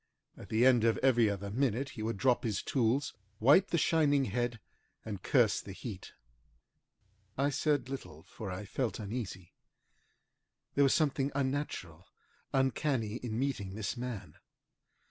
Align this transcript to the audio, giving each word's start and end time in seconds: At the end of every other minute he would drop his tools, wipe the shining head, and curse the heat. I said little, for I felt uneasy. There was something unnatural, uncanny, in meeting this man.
At 0.35 0.49
the 0.49 0.65
end 0.65 0.83
of 0.83 0.97
every 1.03 1.29
other 1.29 1.51
minute 1.51 1.89
he 1.89 2.01
would 2.01 2.17
drop 2.17 2.43
his 2.43 2.63
tools, 2.63 3.13
wipe 3.39 3.67
the 3.67 3.77
shining 3.77 4.25
head, 4.25 4.59
and 5.05 5.21
curse 5.21 5.61
the 5.61 5.73
heat. 5.73 6.13
I 7.37 7.51
said 7.51 7.87
little, 7.87 8.23
for 8.23 8.49
I 8.49 8.65
felt 8.65 8.97
uneasy. 8.97 9.53
There 10.73 10.83
was 10.83 10.95
something 10.95 11.31
unnatural, 11.35 12.07
uncanny, 12.51 13.17
in 13.17 13.37
meeting 13.37 13.75
this 13.75 13.95
man. 13.95 14.37